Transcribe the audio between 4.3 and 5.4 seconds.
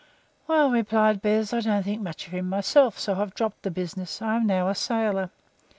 am now a sailor.